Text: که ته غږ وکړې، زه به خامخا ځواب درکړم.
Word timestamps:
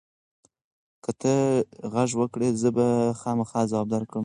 که 1.03 1.11
ته 1.21 1.33
غږ 1.93 2.09
وکړې، 2.19 2.49
زه 2.61 2.69
به 2.77 2.87
خامخا 3.19 3.61
ځواب 3.71 3.87
درکړم. 3.93 4.19